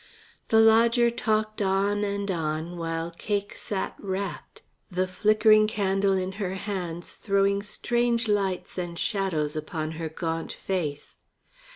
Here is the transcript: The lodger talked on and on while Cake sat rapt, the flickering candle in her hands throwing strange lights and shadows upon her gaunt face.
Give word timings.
The 0.49 0.59
lodger 0.59 1.11
talked 1.11 1.61
on 1.61 2.03
and 2.03 2.31
on 2.31 2.75
while 2.77 3.11
Cake 3.11 3.53
sat 3.55 3.93
rapt, 3.99 4.63
the 4.89 5.05
flickering 5.05 5.67
candle 5.67 6.13
in 6.17 6.31
her 6.41 6.55
hands 6.55 7.11
throwing 7.11 7.61
strange 7.61 8.27
lights 8.27 8.79
and 8.79 8.97
shadows 8.97 9.55
upon 9.55 9.91
her 10.01 10.09
gaunt 10.09 10.53
face. 10.53 11.17